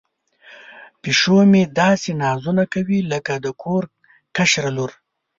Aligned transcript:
پیشو 1.01 1.37
مې 1.51 1.63
داسې 1.79 2.09
نازونه 2.23 2.63
کوي 2.73 2.99
لکه 3.11 3.33
د 3.43 3.47
کور 3.61 3.83
کشره 4.35 4.69
لور. 4.77 4.91